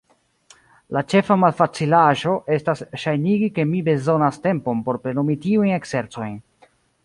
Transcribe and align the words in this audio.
La 0.95 1.03
ĉefa 1.13 1.35
malfacilaĵo 1.41 2.33
estas 2.57 2.81
ŝajnigi 3.03 3.51
ke 3.61 3.67
mi 3.75 3.85
bezonas 3.93 4.43
tempon 4.49 4.83
por 4.89 5.03
plenumi 5.07 5.41
tiujn 5.49 5.79
ekzercojn. 5.79 6.37